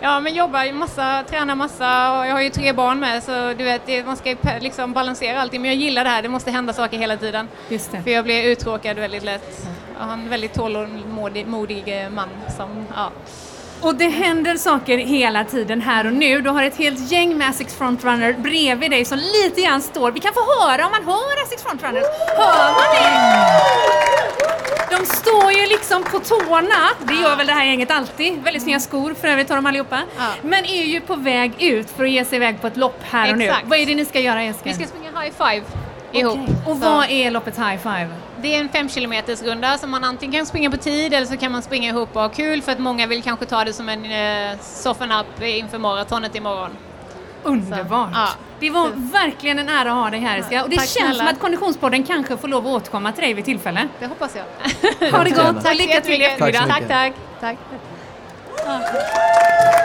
Ja. 0.00 0.20
men 0.20 0.34
jobbar 0.34 0.72
massa, 0.72 1.24
tränar 1.30 1.54
massa 1.54 2.18
och 2.18 2.26
jag 2.26 2.32
har 2.32 2.40
ju 2.40 2.50
tre 2.50 2.72
barn 2.72 3.00
med 3.00 3.22
så 3.22 3.54
du 3.58 3.64
vet, 3.64 4.06
man 4.06 4.16
ska 4.16 4.36
liksom 4.60 4.92
balansera 4.92 5.40
allting. 5.40 5.62
Men 5.62 5.70
jag 5.70 5.80
gillar 5.80 6.04
det 6.04 6.10
här, 6.10 6.22
det 6.22 6.28
måste 6.28 6.50
hända 6.50 6.72
saker 6.72 6.98
hela 6.98 7.16
tiden. 7.16 7.48
Just 7.68 7.92
det. 7.92 8.02
För 8.02 8.10
jag 8.10 8.24
blir 8.24 8.42
uttråkad 8.44 8.96
väldigt 8.96 9.24
lätt. 9.24 9.68
Jag 9.98 10.06
har 10.06 10.12
en 10.12 10.28
väldigt 10.28 10.54
tålmodig 10.54 11.46
modig 11.46 12.08
man 12.10 12.28
som, 12.56 12.86
ja. 12.94 13.10
Och 13.80 13.94
det 13.94 14.08
händer 14.08 14.56
saker 14.56 14.98
hela 14.98 15.44
tiden 15.44 15.80
här 15.80 16.06
och 16.06 16.12
nu. 16.12 16.40
Du 16.40 16.50
har 16.50 16.62
ett 16.62 16.76
helt 16.76 17.12
gäng 17.12 17.38
med 17.38 17.48
Asics 17.48 17.74
Frontrunner 17.74 18.32
bredvid 18.32 18.90
dig 18.90 19.04
som 19.04 19.18
lite 19.18 19.60
grann 19.60 19.82
står. 19.82 20.10
Vi 20.12 20.20
kan 20.20 20.34
få 20.34 20.40
höra 20.40 20.86
om 20.86 20.92
man 20.92 21.04
hör 21.04 21.42
Asics 21.44 21.62
Frontrunners. 21.62 22.04
Hör 22.36 22.72
man 22.72 22.82
det? 22.94 24.96
De 24.96 25.06
står 25.06 25.52
ju 25.52 25.66
liksom 25.66 26.04
på 26.04 26.18
tårna. 26.18 26.88
Det 26.98 27.14
gör 27.14 27.36
väl 27.36 27.46
det 27.46 27.52
här 27.52 27.64
gänget 27.64 27.90
alltid. 27.90 28.42
Väldigt 28.42 28.62
snygga 28.62 28.80
skor 28.80 29.14
för 29.20 29.28
övrigt 29.28 29.48
har 29.48 29.56
de 29.56 29.66
allihopa. 29.66 30.00
Ja. 30.18 30.24
Men 30.42 30.64
är 30.64 30.84
ju 30.84 31.00
på 31.00 31.16
väg 31.16 31.52
ut 31.62 31.90
för 31.90 32.04
att 32.04 32.10
ge 32.10 32.24
sig 32.24 32.36
iväg 32.36 32.60
på 32.60 32.66
ett 32.66 32.76
lopp 32.76 32.98
här 33.02 33.32
och 33.32 33.38
nu. 33.38 33.44
Exakt. 33.44 33.66
Vad 33.66 33.78
är 33.78 33.86
det 33.86 33.94
ni 33.94 34.04
ska 34.04 34.20
göra 34.20 34.44
Jessica? 34.44 34.64
Vi 34.64 34.74
ska 34.74 34.86
springa 34.86 35.20
high 35.20 35.32
five 35.36 35.62
ihop. 36.12 36.38
Okej. 36.42 36.54
Och 36.66 36.76
Så 36.76 36.84
vad 36.84 37.10
är 37.10 37.30
loppet 37.30 37.56
High 37.56 37.76
Five? 37.76 38.08
Det 38.42 38.54
är 38.54 38.60
en 38.60 38.68
fem 38.68 38.88
kilometers 38.88 39.42
runda 39.42 39.78
som 39.78 39.90
man 39.90 40.04
antingen 40.04 40.32
kan 40.32 40.46
springa 40.46 40.70
på 40.70 40.76
tid 40.76 41.14
eller 41.14 41.26
så 41.26 41.36
kan 41.36 41.52
man 41.52 41.62
springa 41.62 41.90
ihop 41.90 42.08
och 42.16 42.22
ha 42.22 42.28
kul 42.28 42.62
för 42.62 42.72
att 42.72 42.78
många 42.78 43.06
vill 43.06 43.22
kanske 43.22 43.46
ta 43.46 43.64
det 43.64 43.72
som 43.72 43.88
en 43.88 44.04
eh, 44.04 44.58
soften 44.60 45.12
up 45.12 45.42
inför 45.42 45.78
maratonet 45.78 46.34
imorgon. 46.34 46.70
Underbart! 47.42 48.12
Så, 48.12 48.18
ja. 48.18 48.28
Det 48.60 48.70
var 48.70 48.88
verkligen 49.12 49.58
en 49.58 49.68
ära 49.68 49.90
att 49.90 49.96
ha 49.96 50.10
dig 50.10 50.20
här 50.20 50.36
Jessica. 50.36 50.62
Och 50.64 50.70
det 50.70 50.76
Tack 50.76 50.88
känns 50.88 50.96
snälla. 51.06 51.18
som 51.18 51.28
att 51.28 51.40
Konditionspodden 51.40 52.04
kanske 52.04 52.36
får 52.36 52.48
lov 52.48 52.66
att 52.66 52.72
återkomma 52.72 53.12
till 53.12 53.22
dig 53.24 53.34
vid 53.34 53.44
tillfälle. 53.44 53.88
Det 53.98 54.06
hoppas 54.06 54.36
jag. 54.36 55.10
Ha 55.10 55.24
det 55.24 55.30
gott 55.30 55.66
och 55.68 55.74
lycka 55.76 56.00
till 56.00 56.22
i 56.22 56.24
eftermiddag. 56.24 56.66
Tack 56.66 56.88
Tack, 56.88 57.08
mycket. 57.08 57.40
tack. 57.40 57.58
tack. 58.64 59.77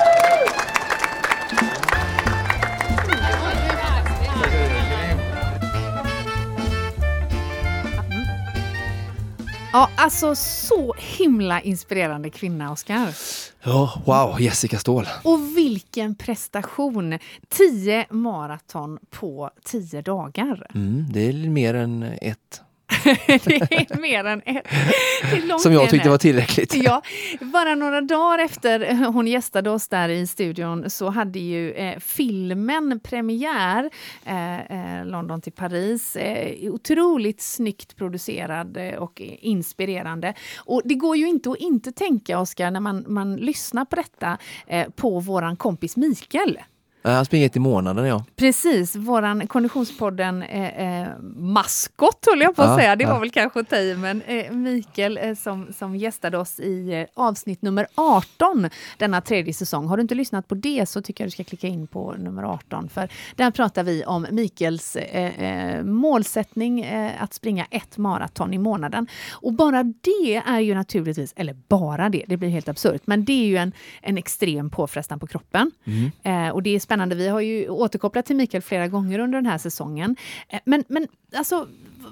Ja, 9.76 9.90
alltså 9.96 10.36
så 10.36 10.94
himla 10.98 11.62
inspirerande 11.62 12.30
kvinna, 12.30 12.72
Oskar. 12.72 13.16
Ja, 13.64 14.02
wow, 14.06 14.42
Jessica 14.42 14.80
Ståhl. 14.80 15.08
Och 15.24 15.58
vilken 15.58 16.16
prestation! 16.16 17.20
10 17.50 18.06
maraton 18.10 19.00
på 19.10 19.50
10 19.66 20.02
dagar. 20.02 20.68
Mm, 20.76 21.06
det 21.10 21.30
är 21.30 21.34
mer 21.50 21.74
än 21.74 22.04
ett 22.04 22.62
det 23.28 23.62
är 23.72 24.02
mer 24.02 24.26
än 24.26 24.42
ett. 24.46 25.62
Som 25.62 25.74
jag 25.74 25.90
tyckte 25.90 26.10
var 26.10 26.18
tillräckligt. 26.18 26.76
Ja, 26.76 27.02
bara 27.40 27.76
några 27.76 28.02
dagar 28.02 28.40
efter 28.40 29.06
hon 29.06 29.28
gästade 29.28 29.70
oss 29.70 29.88
där 29.88 30.10
i 30.10 30.28
studion 30.28 30.90
så 30.90 31.10
hade 31.10 31.40
ju 31.40 31.72
eh, 31.72 32.00
filmen 32.00 33.00
premiär, 33.04 33.90
eh, 34.26 35.00
eh 35.00 35.06
London 35.06 35.42
till 35.42 35.54
Paris. 35.54 36.16
Eh, 36.16 36.72
otroligt 36.72 37.42
snyggt 37.42 37.96
producerad 37.96 38.78
eh, 38.78 38.94
och 38.94 39.22
inspirerande. 39.22 40.34
Och 40.58 40.82
det 40.86 40.96
går 40.96 41.18
ju 41.18 41.28
inte 41.28 41.50
att 41.52 41.58
inte 41.58 41.92
tänka, 41.92 42.40
Oskar, 42.40 42.72
när 42.72 42.80
man, 42.80 43.06
man 43.08 43.36
lyssnar 43.36 43.86
på 43.86 43.96
detta, 43.96 44.38
eh, 44.68 44.90
på 44.90 45.20
våran 45.20 45.56
kompis 45.56 45.98
Mikael. 45.98 46.60
Han 47.04 47.26
springer 47.26 47.46
ett 47.46 47.56
i 47.56 47.60
månaden, 47.60 48.06
ja. 48.06 48.26
Precis, 48.36 48.96
våran 48.96 49.48
Konditionspodden 49.48 50.44
eh, 50.44 51.02
eh, 51.02 51.08
maskot 51.36 52.26
höll 52.30 52.42
jag 52.42 52.56
på 52.56 52.62
att 52.62 52.70
ja, 52.70 52.78
säga. 52.78 52.96
Det 52.96 53.06
var 53.06 53.20
väl 53.20 53.32
kanske 53.32 53.60
att 53.60 53.70
ta 53.70 53.76
i, 53.76 53.96
men 53.96 54.22
eh, 54.22 54.52
Mikael 54.52 55.20
eh, 55.22 55.36
som, 55.36 55.74
som 55.74 55.96
gästade 55.96 56.38
oss 56.38 56.60
i 56.60 56.94
eh, 56.94 57.06
avsnitt 57.14 57.62
nummer 57.62 57.88
18 57.96 58.70
denna 58.98 59.22
tredje 59.22 59.54
säsong. 59.54 59.88
Har 59.88 59.98
du 59.98 60.02
inte 60.02 60.16
lyssnat 60.16 60.48
på 60.48 60.56
det 60.56 60.90
så 60.90 61.02
tycker 61.02 61.24
jag 61.24 61.28
du 61.28 61.32
ska 61.32 61.44
klicka 61.44 61.68
in 61.68 61.88
på 61.88 62.16
nummer 62.18 62.44
18 62.44 62.90
för 62.90 63.10
där 63.36 63.52
pratar 63.52 63.84
vi 63.84 64.06
om 64.06 64.28
Mikaels 64.32 64.96
eh, 64.96 65.84
målsättning 65.84 66.86
att 67.20 67.34
springa 67.34 67.66
ett 67.72 67.98
maraton 67.98 68.54
i 68.54 68.58
månaden. 68.58 69.08
Och 69.32 69.54
bara 69.54 69.84
det 69.84 70.42
är 70.46 70.60
ju 70.60 70.76
naturligtvis, 70.76 71.34
eller 71.36 71.54
bara 71.68 72.10
det, 72.10 72.24
det 72.28 72.38
blir 72.38 72.50
helt 72.50 72.70
absurt, 72.70 73.02
men 73.06 73.26
det 73.26 73.34
är 73.34 73.46
ju 73.46 73.58
en, 73.58 73.72
en 74.02 74.18
extrem 74.18 74.70
påfrestan 74.70 75.20
på 75.20 75.28
kroppen. 75.28 75.72
Mm. 75.86 76.52
och 76.52 76.64
det 76.64 76.70
är 76.70 76.80
spännande. 76.94 77.16
Vi 77.16 77.28
har 77.28 77.42
ju 77.42 77.70
återkopplat 77.70 78.26
till 78.26 78.36
Mikael 78.36 78.64
flera 78.64 78.88
gånger 78.88 79.20
under 79.20 79.38
den 79.38 79.46
här 79.46 79.58
säsongen. 79.58 80.16
Eh, 80.50 80.60
men, 80.66 80.84
men 80.88 81.08
alltså, 81.36 81.68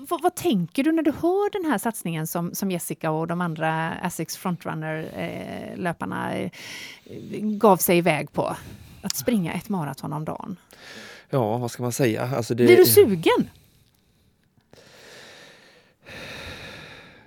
vad, 0.10 0.22
vad, 0.22 0.36
tänker 0.36 0.84
du 0.84 0.92
när 0.92 1.04
du 1.04 1.12
hör 1.12 1.52
den 1.52 1.72
här 1.72 1.78
satsningen 1.78 2.28
som, 2.28 2.56
som 2.56 2.72
Jessica 2.72 3.12
och 3.12 3.28
de 3.28 3.42
andra 3.42 3.92
Asics 3.92 4.38
Frontrunner-löparna 4.38 6.34
eh, 6.34 6.50
gav 7.42 7.78
sig 7.78 7.98
iväg 7.98 8.32
på? 8.32 8.56
Att 9.02 9.16
springa 9.16 9.54
ett 9.54 9.70
maraton 9.70 10.14
om 10.14 10.26
dagen. 10.26 10.58
Ja, 11.30 11.58
vad 11.58 11.72
ska 11.72 11.84
man 11.84 11.92
säga? 11.92 12.30
Alltså 12.38 12.56
det... 12.56 12.66
Blir 12.66 12.78
du 12.78 12.86
sugen? 12.86 13.50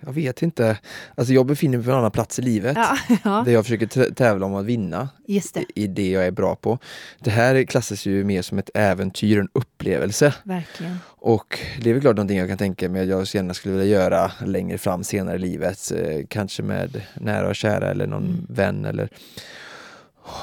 Jag 0.07 0.13
vet 0.13 0.43
inte. 0.43 0.79
Alltså 1.15 1.35
jag 1.35 1.47
befinner 1.47 1.79
mig 1.79 1.85
på 1.85 1.91
en 1.91 1.99
annan 1.99 2.11
plats 2.11 2.39
i 2.39 2.43
livet. 2.43 2.77
Ja, 2.77 2.97
ja. 3.25 3.43
Där 3.47 3.53
jag 3.53 3.65
försöker 3.65 4.15
tävla 4.15 4.47
om 4.47 4.55
att 4.55 4.65
vinna 4.65 5.09
Just 5.27 5.55
det. 5.55 5.65
i 5.75 5.87
det 5.87 6.11
jag 6.11 6.27
är 6.27 6.31
bra 6.31 6.57
på. 6.57 6.79
Det 7.21 7.31
här 7.31 7.65
klassas 7.65 8.07
ju 8.07 8.25
mer 8.25 8.43
som 8.43 8.59
ett 8.59 8.71
äventyr, 8.75 9.39
en 9.39 9.49
upplevelse. 9.53 10.35
Verkligen. 10.43 10.99
Och 11.05 11.59
det 11.83 11.91
är 11.91 11.95
väl 11.95 12.03
klart 12.03 12.17
någonting 12.17 12.39
jag 12.39 12.49
kan 12.49 12.59
tänka 12.59 12.89
mig 12.89 13.03
att 13.03 13.09
jag 13.09 13.27
gärna 13.27 13.55
skulle 13.55 13.75
vilja 13.75 14.01
göra 14.01 14.33
längre 14.47 14.79
fram 14.79 15.05
senare 15.05 15.37
i 15.37 15.39
livet. 15.39 15.93
Eh, 15.97 16.27
kanske 16.29 16.63
med 16.63 17.03
nära 17.15 17.49
och 17.49 17.57
kära 17.57 17.91
eller 17.91 18.07
någon 18.07 18.25
mm. 18.25 18.47
vän. 18.49 18.85
Eller, 18.85 19.09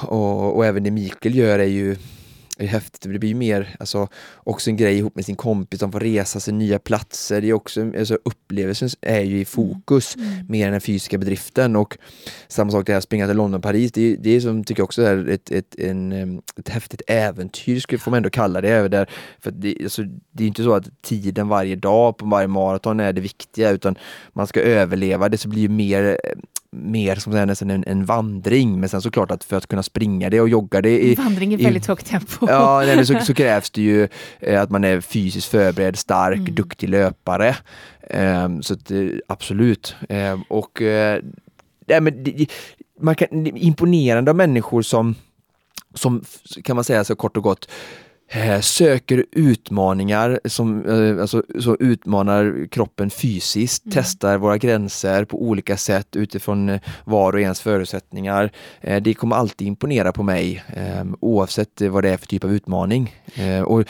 och, 0.02 0.56
och 0.56 0.66
även 0.66 0.82
det 0.82 0.90
Mikael 0.90 1.34
gör 1.34 1.58
är 1.58 1.64
ju 1.64 1.96
är 2.58 2.66
häftigt. 2.66 3.00
Det 3.00 3.18
blir 3.18 3.28
ju 3.28 3.34
mer, 3.34 3.76
alltså, 3.80 4.08
också 4.36 4.70
en 4.70 4.76
grej 4.76 4.98
ihop 4.98 5.16
med 5.16 5.24
sin 5.24 5.36
kompis, 5.36 5.80
de 5.80 5.92
får 5.92 6.00
resa 6.00 6.40
sig 6.40 6.54
nya 6.54 6.78
platser. 6.78 7.40
Det 7.40 7.48
är 7.48 7.52
också, 7.52 7.98
alltså, 7.98 8.18
upplevelsen 8.24 8.88
är 9.00 9.20
ju 9.20 9.40
i 9.40 9.44
fokus 9.44 10.16
mm. 10.16 10.28
mm. 10.28 10.46
mer 10.48 10.66
än 10.66 10.72
den 10.72 10.80
fysiska 10.80 11.18
bedriften. 11.18 11.76
Och 11.76 11.98
samma 12.48 12.70
sak 12.70 12.86
det 12.86 12.92
här 12.92 13.00
springa 13.00 13.26
till 13.26 13.36
London, 13.36 13.60
Paris. 13.60 13.92
Det, 13.92 14.16
det 14.16 14.30
är 14.30 14.40
som, 14.40 14.64
tycker 14.64 14.80
jag 14.80 14.84
också 14.84 15.02
är 15.02 15.28
ett, 15.28 15.50
ett, 15.50 15.74
en, 15.78 16.38
ett 16.56 16.68
häftigt 16.68 17.02
äventyr, 17.06 17.80
skulle 17.80 17.98
får 17.98 18.10
man 18.10 18.16
ändå 18.16 18.30
kalla 18.30 18.60
det. 18.60 18.88
Där. 18.88 19.10
För 19.40 19.50
det, 19.50 19.76
alltså, 19.82 20.02
det 20.30 20.44
är 20.44 20.48
inte 20.48 20.62
så 20.62 20.74
att 20.74 21.02
tiden 21.02 21.48
varje 21.48 21.76
dag 21.76 22.16
på 22.16 22.26
varje 22.26 22.48
maraton 22.48 23.00
är 23.00 23.12
det 23.12 23.20
viktiga, 23.20 23.70
utan 23.70 23.98
man 24.32 24.46
ska 24.46 24.60
överleva 24.60 25.28
det, 25.28 25.38
så 25.38 25.48
blir 25.48 25.62
ju 25.62 25.68
mer 25.68 26.20
mer 26.76 27.16
som 27.16 27.32
nästan 27.32 27.70
en, 27.70 27.84
en 27.86 28.04
vandring. 28.04 28.80
Men 28.80 28.88
sen 28.88 29.02
såklart 29.02 29.30
att 29.30 29.44
för 29.44 29.56
att 29.56 29.66
kunna 29.66 29.82
springa 29.82 30.30
det 30.30 30.40
och 30.40 30.48
jogga 30.48 30.80
det 30.80 31.04
i... 31.04 31.14
Vandring 31.14 31.52
i 31.52 31.56
väldigt 31.56 31.86
högt 31.86 32.06
tempo. 32.06 32.46
Ja, 32.48 32.82
nej, 32.86 33.06
så, 33.06 33.18
så, 33.24 33.34
krävs 33.34 33.70
det 33.70 33.82
ju 33.82 34.08
eh, 34.40 34.62
att 34.62 34.70
man 34.70 34.84
är 34.84 35.00
fysiskt 35.00 35.48
förberedd, 35.48 35.98
stark, 35.98 36.38
mm. 36.38 36.54
duktig 36.54 36.88
löpare. 36.88 37.56
Um, 38.10 38.62
så 38.62 38.74
att, 38.74 38.90
absolut. 39.26 39.96
Um, 40.08 40.42
och 40.48 40.80
uh, 40.80 40.86
nej, 41.86 42.00
men, 42.00 42.24
man 43.00 43.14
kan, 43.14 43.46
imponerande 43.46 44.30
av 44.30 44.36
människor 44.36 44.82
som 44.82 45.14
som 45.94 46.24
kan 46.64 46.76
man 46.76 46.84
säga 46.84 47.04
så 47.04 47.16
kort 47.16 47.36
och 47.36 47.42
gott 47.42 47.68
Eh, 47.68 48.11
söker 48.60 49.24
utmaningar 49.32 50.40
som 50.44 50.84
eh, 50.86 51.20
alltså, 51.20 51.42
så 51.60 51.76
utmanar 51.80 52.66
kroppen 52.70 53.10
fysiskt, 53.10 53.84
mm. 53.84 53.92
testar 53.94 54.38
våra 54.38 54.58
gränser 54.58 55.24
på 55.24 55.42
olika 55.42 55.76
sätt 55.76 56.16
utifrån 56.16 56.68
eh, 56.68 56.80
var 57.04 57.32
och 57.32 57.40
ens 57.40 57.60
förutsättningar. 57.60 58.50
Det 59.00 59.14
kommer 59.14 59.36
alltid 59.36 59.68
imponera 59.68 60.12
på 60.12 60.22
mig 60.22 60.64
oavsett 61.20 61.80
vad 61.80 62.04
det 62.04 62.10
är 62.10 62.16
för 62.16 62.26
typ 62.26 62.44
av 62.44 62.52
utmaning. 62.52 63.14
Och 63.66 63.80
Eh, 63.80 63.86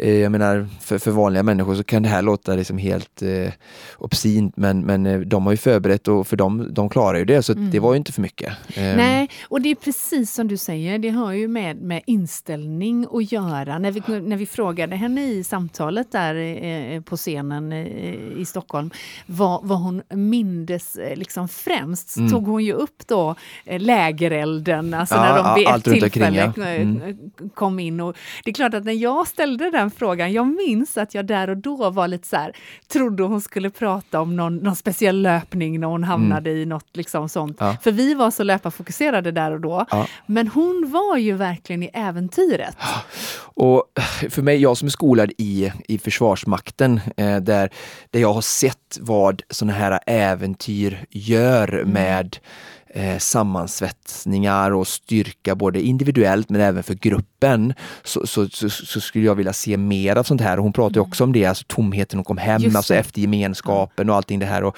jag 0.00 0.32
menar, 0.32 0.68
för, 0.80 0.98
för 0.98 1.10
vanliga 1.10 1.42
människor 1.42 1.74
så 1.74 1.84
kan 1.84 2.02
det 2.02 2.08
här 2.08 2.22
låta 2.22 2.54
liksom 2.54 2.78
helt 2.78 3.22
eh, 3.22 3.52
obscint 3.96 4.56
men, 4.56 4.80
men 4.80 5.06
eh, 5.06 5.18
de 5.18 5.44
har 5.44 5.52
ju 5.52 5.56
förberett 5.56 6.08
och 6.08 6.26
för 6.26 6.36
dem, 6.36 6.68
de 6.70 6.88
klarar 6.88 7.18
ju 7.18 7.24
det 7.24 7.42
så 7.42 7.52
mm. 7.52 7.70
det 7.70 7.80
var 7.80 7.92
ju 7.92 7.96
inte 7.96 8.12
för 8.12 8.22
mycket. 8.22 8.52
Ehm. 8.74 8.96
Nej, 8.96 9.30
och 9.48 9.60
det 9.60 9.70
är 9.70 9.74
precis 9.74 10.32
som 10.32 10.48
du 10.48 10.56
säger, 10.56 10.98
det 10.98 11.08
har 11.08 11.32
ju 11.32 11.48
med, 11.48 11.76
med 11.76 12.02
inställning 12.06 13.06
att 13.12 13.32
göra. 13.32 13.78
När 13.78 13.90
vi, 13.90 14.20
när 14.20 14.36
vi 14.36 14.46
frågade 14.46 14.96
henne 14.96 15.24
i 15.24 15.44
samtalet 15.44 16.12
där 16.12 16.34
eh, 16.34 17.00
på 17.00 17.16
scenen 17.16 17.72
i 17.72 18.44
Stockholm 18.46 18.90
vad, 19.26 19.64
vad 19.64 19.78
hon 19.78 20.02
mindes 20.14 20.98
liksom 21.14 21.48
främst, 21.48 22.16
mm. 22.16 22.30
tog 22.30 22.46
hon 22.46 22.64
ju 22.64 22.72
upp 22.72 23.06
då 23.06 23.34
lägerelden, 23.64 24.94
alltså 24.94 25.14
ja, 25.14 25.22
när 25.22 25.42
de 25.42 25.54
vid 25.54 25.68
ett 25.68 25.84
tillfälle 25.84 26.52
ja. 26.56 26.66
mm. 26.66 27.16
kom 27.54 27.78
in. 27.78 28.00
Och 28.00 28.16
det 28.44 28.50
är 28.50 28.54
klart 28.54 28.74
att 28.74 28.84
när 28.84 28.92
jag 28.92 29.26
ställde 29.26 29.70
den 29.70 29.85
den 29.86 29.98
frågan. 29.98 30.32
Jag 30.32 30.46
minns 30.46 30.98
att 30.98 31.14
jag 31.14 31.26
där 31.26 31.50
och 31.50 31.56
då 31.56 31.90
var 31.90 32.08
lite 32.08 32.28
så 32.28 32.36
här, 32.36 32.52
trodde 32.88 33.22
hon 33.22 33.40
skulle 33.40 33.70
prata 33.70 34.20
om 34.20 34.36
någon, 34.36 34.56
någon 34.56 34.76
speciell 34.76 35.22
löpning 35.22 35.80
när 35.80 35.86
hon 35.86 36.04
hamnade 36.04 36.50
mm. 36.50 36.62
i 36.62 36.66
något 36.66 36.96
liksom 36.96 37.28
sånt. 37.28 37.56
Ja. 37.60 37.76
För 37.82 37.92
vi 37.92 38.14
var 38.14 38.30
så 38.30 38.42
löparfokuserade 38.42 39.32
där 39.32 39.52
och 39.52 39.60
då. 39.60 39.86
Ja. 39.90 40.06
Men 40.26 40.48
hon 40.48 40.90
var 40.90 41.16
ju 41.16 41.32
verkligen 41.32 41.82
i 41.82 41.90
äventyret. 41.94 42.76
Och 43.38 43.84
för 44.30 44.42
mig, 44.42 44.56
jag 44.56 44.76
som 44.76 44.86
är 44.86 44.90
skolad 44.90 45.32
i, 45.38 45.72
i 45.88 45.98
Försvarsmakten, 45.98 47.00
eh, 47.16 47.36
där, 47.36 47.70
där 48.10 48.20
jag 48.20 48.32
har 48.32 48.40
sett 48.40 48.98
vad 49.00 49.42
sådana 49.50 49.72
här 49.72 50.00
äventyr 50.06 51.04
gör 51.10 51.74
mm. 51.74 51.90
med 51.90 52.36
eh, 52.96 53.18
sammansvetsningar 53.18 54.70
och 54.70 54.88
styrka 54.88 55.54
både 55.54 55.80
individuellt 55.80 56.50
men 56.50 56.60
även 56.60 56.82
för 56.82 56.94
gruppen 56.94 57.74
så, 58.04 58.26
så, 58.26 58.48
så, 58.48 58.70
så 58.70 59.00
skulle 59.00 59.24
jag 59.26 59.34
vilja 59.34 59.52
se 59.52 59.76
mer 59.76 60.16
av 60.16 60.22
sånt 60.22 60.40
här. 60.40 60.56
Och 60.56 60.62
hon 60.62 60.72
pratar 60.72 61.00
också 61.00 61.24
om 61.24 61.32
det, 61.32 61.44
alltså 61.44 61.64
tomheten 61.68 62.18
hon 62.18 62.24
kom 62.24 62.38
hem, 62.38 62.76
alltså 62.76 62.94
efter 62.94 63.20
gemenskapen 63.20 64.10
och 64.10 64.16
allting 64.16 64.38
det 64.38 64.46
här. 64.46 64.64
Och, 64.64 64.76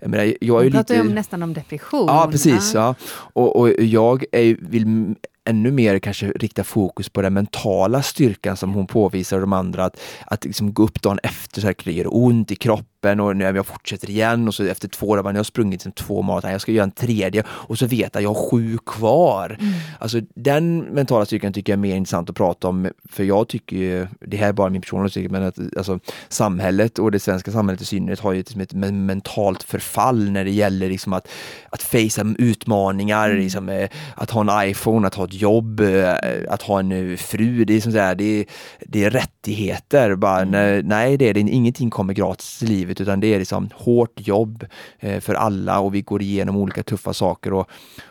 jag 0.00 0.10
menar, 0.10 0.34
jag 0.40 0.62
hon 0.62 0.72
pratar 0.72 0.94
lite... 0.94 1.08
ju 1.08 1.14
nästan 1.14 1.42
om 1.42 1.54
depression. 1.54 2.06
Ja, 2.06 2.28
precis. 2.30 2.74
Ja. 2.74 2.94
Och, 3.32 3.56
och 3.56 3.70
jag 3.70 4.24
är, 4.32 4.56
vill 4.60 5.14
ännu 5.44 5.70
mer 5.70 5.98
kanske 5.98 6.26
rikta 6.26 6.64
fokus 6.64 7.08
på 7.08 7.22
den 7.22 7.34
mentala 7.34 8.02
styrkan 8.02 8.56
som 8.56 8.72
hon 8.72 8.86
påvisar 8.86 9.40
de 9.40 9.52
andra. 9.52 9.84
Att, 9.84 10.00
att 10.26 10.44
liksom 10.44 10.72
gå 10.72 10.82
upp 10.82 11.02
dagen 11.02 11.18
efter 11.22 11.60
så 11.60 11.66
här, 11.66 11.74
det 11.84 11.92
gör 11.92 12.06
ont 12.14 12.50
i 12.50 12.56
kroppen 12.56 13.20
och 13.20 13.36
när 13.36 13.54
jag 13.54 13.66
fortsätter 13.66 14.10
igen 14.10 14.48
och 14.48 14.54
så 14.54 14.64
efter 14.64 14.88
två 14.88 15.16
dagar, 15.16 15.30
jag 15.30 15.38
har 15.38 15.44
sprungit 15.44 15.72
liksom 15.72 15.92
två 15.92 16.22
maraton, 16.22 16.50
jag 16.50 16.60
ska 16.60 16.72
göra 16.72 16.84
en 16.84 16.90
tredje 16.90 17.44
och 17.48 17.78
så 17.78 17.86
vet 17.86 18.00
jag 18.00 18.16
att 18.16 18.22
jag 18.22 18.34
har 18.34 18.50
sju 18.50 18.78
kvar. 18.86 19.56
Mm. 19.60 19.72
Alltså 19.98 20.20
den 20.34 20.78
mentala 20.78 21.26
styrkan 21.26 21.52
tycker 21.52 21.72
jag 21.72 21.76
är 21.76 21.80
mer 21.80 21.96
intressant 21.96 22.30
att 22.30 22.36
prata 22.36 22.68
om 22.68 22.88
för 23.08 23.24
jag 23.24 23.48
tycker 23.48 23.76
ju, 23.76 24.06
det 24.20 24.36
här 24.36 24.48
är 24.48 24.52
bara 24.52 24.70
min 24.70 24.80
personliga 24.80 25.06
åsikt, 25.06 25.30
men 25.30 25.42
att 25.42 25.58
alltså, 25.76 25.98
samhället 26.28 26.98
och 26.98 27.10
det 27.10 27.20
svenska 27.20 27.52
samhället 27.52 27.82
i 27.82 27.84
synnerhet 27.84 28.20
har 28.20 28.32
ju 28.32 28.38
liksom 28.38 28.60
ett 28.60 28.72
mentalt 28.72 29.62
förfall 29.62 30.30
när 30.30 30.44
det 30.44 30.50
gäller 30.50 30.88
liksom 30.88 31.12
att, 31.12 31.28
att 31.70 31.82
facea 31.82 32.34
utmaningar, 32.38 33.30
mm. 33.30 33.42
liksom, 33.42 33.68
eh, 33.68 33.88
att 34.14 34.30
ha 34.30 34.40
en 34.40 34.70
iPhone, 34.70 35.06
att 35.06 35.14
ha 35.14 35.26
ett 35.30 35.40
jobb, 35.40 35.80
eh, 35.80 36.14
att 36.48 36.62
ha 36.62 36.80
en 36.80 36.92
eh, 36.92 37.16
fru, 37.16 37.64
det 37.64 37.74
är, 37.74 37.80
som 37.80 37.92
så 37.92 37.98
det 37.98 38.24
är, 38.24 38.44
det 38.80 39.04
är 39.04 39.10
rättigheter. 39.10 40.14
Bara, 40.14 40.40
mm. 40.40 40.86
Nej, 40.86 41.16
det 41.16 41.28
är 41.28 41.34
det 41.34 41.40
Ingenting 41.40 41.90
kommer 41.90 42.14
gratis 42.14 42.62
i 42.62 42.66
livet 42.66 43.00
utan 43.00 43.20
det 43.20 43.34
är 43.34 43.38
liksom 43.38 43.70
hårt 43.74 44.26
jobb 44.26 44.66
eh, 44.98 45.20
för 45.20 45.34
alla 45.34 45.80
och 45.80 45.94
vi 45.94 46.02
går 46.02 46.22
igenom 46.22 46.56
olika 46.56 46.82
tuffa 46.82 47.14
saker. 47.14 47.52
Och 47.52 47.70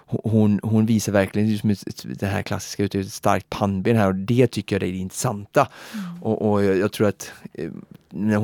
hon, 0.10 0.60
hon 0.64 0.86
visar 0.86 1.12
verkligen 1.12 1.50
liksom 1.50 1.76
det 2.20 2.26
här 2.26 2.42
klassiska 2.42 3.00
ett 3.00 3.12
starkt 3.12 3.50
pannben 3.50 3.96
här 3.96 4.08
och 4.08 4.16
det 4.16 4.48
tycker 4.48 4.76
jag 4.76 4.84
är 4.84 4.92
det 4.92 4.98
intressanta. 4.98 5.68
Mm. 5.94 6.24
Och, 6.24 6.52
och 6.52 6.64
jag, 6.64 6.78
jag, 6.78 6.92
tror 6.92 7.08
att 7.08 7.32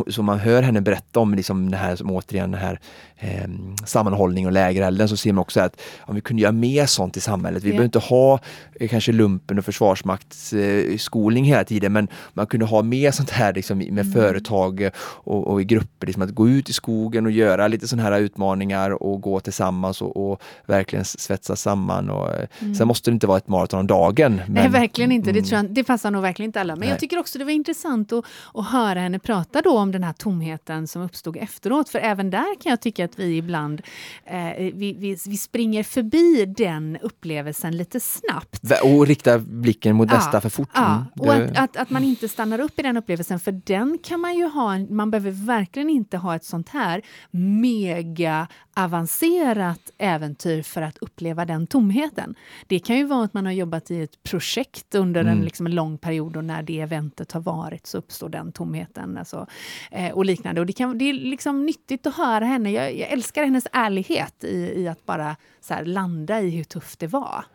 som 0.08 0.26
man 0.26 0.40
hör 0.40 0.62
henne 0.62 0.82
berätta 0.82 1.20
om 1.20 1.34
liksom 1.34 1.72
det 1.72 1.78
här 1.78 1.96
som 1.96 2.12
återigen 2.12 2.52
den 2.52 2.62
här 2.62 2.80
eh, 3.18 3.50
sammanhållning 3.86 4.46
och 4.46 4.52
lägerelden 4.52 5.10
så 5.10 5.18
ser 5.18 5.34
man 5.34 5.42
också 5.42 5.60
att 5.60 5.82
om 6.00 6.16
vi 6.16 6.22
kunde 6.22 6.42
göra 6.42 6.52
mer 6.52 6.86
sånt 6.86 7.18
i 7.18 7.22
samhället. 7.22 7.64
Vi 7.64 7.70
ja. 7.70 7.72
behöver 7.72 7.86
inte 7.86 8.00
ha 8.00 8.40
eh, 8.80 8.90
kanske 8.90 9.12
lumpen 9.12 9.60
och 9.60 9.66
försvarsmaktsskolning 9.66 11.46
eh, 11.46 11.50
hela 11.50 11.64
tiden 11.64 11.94
men 11.94 12.08
man 12.34 12.48
kunde 12.48 12.66
ha 12.66 12.82
mer 12.82 13.12
sånt 13.12 13.30
här 13.30 13.54
liksom, 13.54 13.78
med 13.78 13.90
mm. 13.90 14.12
företag 14.12 14.90
och, 14.98 15.48
och, 15.48 15.62
i 15.62 15.66
grupper. 15.66 16.08
Liksom, 16.08 16.24
att 16.24 16.30
gå 16.30 16.50
ut 16.50 16.70
i 16.70 16.74
skogen 16.74 17.26
och 17.26 17.32
göra 17.32 17.68
lite 17.68 17.88
sådana 17.88 18.10
här 18.10 18.22
utmaningar 18.22 19.04
och 19.04 19.22
gå 19.22 19.40
tillsammans 19.40 20.02
och, 20.02 20.32
och 20.32 20.42
verkligen 20.66 21.06
svetsa 21.06 21.56
samman. 21.56 22.10
Och, 22.10 22.34
eh, 22.34 22.48
mm. 22.60 22.76
Sen 22.76 22.88
måste 22.88 23.12
det 23.12 23.14
inte 23.14 23.28
vara 23.28 23.38
ett 23.38 23.48
maraton 23.48 23.80
om 23.80 23.88
dagen. 23.88 24.36
Men, 24.36 24.54
Nej, 24.54 24.70
verkligen 24.70 25.12
inte. 25.12 25.32
Det, 25.32 25.40
mm. 25.40 25.50
tror 25.50 25.62
jag, 25.62 25.74
det 25.74 25.84
passar 25.84 26.12
nog 26.12 26.22
verkligen 26.22 26.50
inte 26.50 26.62
alla. 26.62 26.74
Men 26.74 26.80
Nej. 26.80 26.90
jag 26.90 27.00
tycker 27.00 27.20
också 27.20 27.40
det 27.40 27.46
var 27.46 27.52
intressant 27.52 28.14
att, 28.14 28.26
att 28.54 28.72
höra 28.72 29.00
henne 29.00 29.20
prata 29.20 29.55
då 29.62 29.78
om 29.78 29.92
den 29.92 30.04
här 30.04 30.14
tomheten 30.14 30.88
som 30.88 31.02
uppstod 31.02 31.38
efteråt. 31.38 31.90
För 31.90 32.00
även 32.00 32.30
där 32.30 32.62
kan 32.62 32.70
jag 32.70 32.82
tycka 32.82 33.06
att 33.06 33.20
vi 33.20 33.38
ibland 33.38 33.82
eh, 34.26 34.38
vi, 34.58 34.96
vi, 35.00 35.18
vi, 35.26 35.38
springer 35.38 35.84
förbi 35.84 36.46
den 36.46 36.98
upplevelsen 37.02 37.78
lite 37.78 38.00
snabbt. 38.00 38.72
Och 38.84 39.08
riktar 39.08 39.40
blicken 39.40 39.96
mot 39.96 40.12
nästa 40.12 40.42
för 40.42 40.50
fort. 40.50 40.70
Ja, 40.74 41.06
och 41.20 41.34
att, 41.34 41.58
att, 41.58 41.78
att, 41.78 41.90
man 41.90 42.04
inte 42.04 42.30
stannar 42.30 42.60
upp 42.60 42.80
i 42.80 42.82
den 42.82 42.98
upplevelsen, 42.98 43.40
för 43.40 43.52
den 43.52 43.98
kan 44.04 44.20
man 44.20 44.38
ju 44.38 44.46
ha. 44.46 44.78
Man 44.78 45.12
behöver 45.12 45.32
verkligen 45.32 45.90
inte 45.90 46.18
ha 46.18 46.36
ett 46.36 46.46
sånt 46.46 46.70
här 46.70 47.02
mega 47.32 48.48
avancerat 48.76 49.92
äventyr 49.98 50.62
för 50.62 50.82
att 50.82 50.98
uppleva 50.98 51.46
den 51.46 51.68
tomheten. 51.68 52.36
Det 52.68 52.80
kan 52.80 52.98
ju 52.98 53.04
vara 53.06 53.24
att 53.24 53.34
man 53.34 53.46
har 53.46 53.54
jobbat 53.54 53.92
i 53.92 54.02
ett 54.02 54.24
projekt 54.24 54.96
under 54.96 55.22
mm. 55.22 55.34
en, 55.34 55.46
liksom, 55.46 55.66
en 55.66 55.76
lång 55.76 55.98
period 55.98 56.38
och 56.38 56.44
när 56.44 56.64
det 56.64 56.82
eventet 56.82 57.32
har 57.32 57.42
varit 57.42 57.88
så 57.88 57.98
uppstår 57.98 58.30
den 58.30 58.52
tomheten 58.52 59.18
alltså, 59.18 59.45
eh, 59.92 60.12
och 60.12 60.26
liknande. 60.26 60.62
Och 60.62 60.68
det, 60.68 60.74
kan, 60.74 60.98
det 60.98 61.10
är 61.10 61.14
liksom 61.14 61.66
nyttigt 61.66 62.08
att 62.08 62.16
höra 62.16 62.46
henne. 62.46 62.72
Jag, 62.72 62.98
jag 62.98 63.12
älskar 63.12 63.44
hennes 63.44 63.68
ärlighet 63.72 64.44
i, 64.44 64.74
i 64.76 64.88
att 64.88 65.06
bara 65.06 65.36
här, 65.70 65.86
landa 65.86 66.42
i 66.42 66.50
hur 66.50 66.64
tufft 66.64 67.00
det 67.00 67.08
var. 67.08 67.46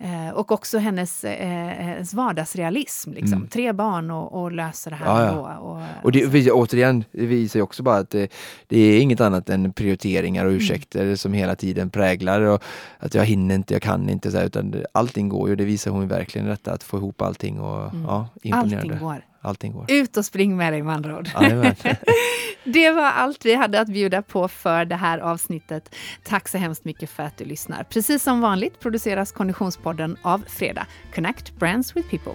Eh, 0.00 0.30
och 0.34 0.52
också 0.52 0.78
hennes, 0.78 1.24
eh, 1.24 1.48
hennes 1.68 2.14
vardagsrealism. 2.14 3.12
Liksom. 3.12 3.32
Mm. 3.32 3.48
Tre 3.48 3.72
barn 3.72 4.10
och, 4.10 4.42
och 4.42 4.52
lösa 4.52 4.90
det 4.90 4.96
här 4.96 5.06
ja, 5.06 5.52
ja. 5.52 5.58
Och, 5.58 6.04
och 6.04 6.12
det 6.12 6.26
visar, 6.26 6.50
återigen, 6.54 7.04
det 7.12 7.26
visar 7.26 7.58
ju 7.58 7.62
också 7.62 7.82
bara 7.82 7.96
att 7.96 8.10
det, 8.10 8.32
det, 8.66 8.78
är 8.78 9.00
inget 9.00 9.20
annat 9.20 9.50
än 9.50 9.72
prioriteringar 9.72 10.44
och 10.44 10.50
mm. 10.50 10.62
ursäkter 10.62 11.02
mm. 11.02 11.16
som 11.16 11.32
hela 11.32 11.56
tiden 11.56 11.90
präglar 11.90 12.40
och 12.40 12.62
att 12.98 13.14
jag 13.14 13.24
hinner 13.24 13.54
inte, 13.54 13.74
jag 13.74 13.82
kan 13.82 14.08
inte, 14.08 14.30
så 14.30 14.38
här, 14.38 14.44
utan 14.44 14.74
allting 14.92 15.28
går 15.28 15.48
ju. 15.48 15.56
Det 15.56 15.64
visar 15.64 15.90
hon 15.90 16.08
verkligen 16.08 16.46
detta, 16.46 16.72
att 16.72 16.82
få 16.82 16.96
ihop 16.96 17.22
allting 17.22 17.60
och 17.60 17.90
mm. 17.90 18.04
ja, 18.04 18.28
imponerande. 18.42 18.76
Allting 18.76 18.98
går. 18.98 19.27
Allting 19.40 19.72
går. 19.72 19.86
Ut 19.88 20.16
och 20.16 20.24
spring 20.24 20.56
med 20.56 20.72
dig 20.72 20.82
med 20.82 20.94
andra 20.94 21.18
ord. 21.18 21.28
det 22.64 22.90
var 22.90 23.02
allt 23.02 23.44
vi 23.44 23.54
hade 23.54 23.80
att 23.80 23.88
bjuda 23.88 24.22
på 24.22 24.48
för 24.48 24.84
det 24.84 24.96
här 24.96 25.18
avsnittet. 25.18 25.94
Tack 26.24 26.48
så 26.48 26.58
hemskt 26.58 26.84
mycket 26.84 27.10
för 27.10 27.22
att 27.22 27.36
du 27.36 27.44
lyssnar. 27.44 27.84
Precis 27.84 28.22
som 28.22 28.40
vanligt 28.40 28.80
produceras 28.80 29.32
Konditionspodden 29.32 30.16
av 30.22 30.44
Fredag. 30.48 30.86
Connect 31.14 31.56
Brands 31.56 31.96
with 31.96 32.10
People. 32.10 32.34